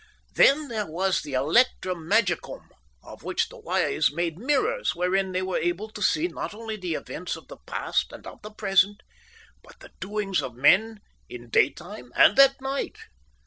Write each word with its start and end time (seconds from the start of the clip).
"Then 0.33 0.67
there 0.67 0.87
was 0.87 1.21
the 1.21 1.33
Electrum 1.33 2.07
Magicum, 2.07 2.69
of 3.03 3.21
which 3.21 3.49
the 3.49 3.59
wise 3.59 4.11
made 4.11 4.35
mirrors 4.39 4.95
wherein 4.95 5.31
they 5.31 5.43
were 5.43 5.59
able 5.59 5.89
to 5.91 6.01
see 6.01 6.27
not 6.27 6.55
only 6.55 6.75
the 6.75 6.95
events 6.95 7.35
of 7.35 7.47
the 7.49 7.57
past 7.67 8.11
and 8.11 8.25
of 8.25 8.41
the 8.41 8.49
present, 8.49 9.03
but 9.61 9.79
the 9.79 9.91
doings 9.99 10.41
of 10.41 10.55
men 10.55 11.01
in 11.29 11.51
daytime 11.51 12.11
and 12.15 12.39
at 12.39 12.59
night. 12.59 12.97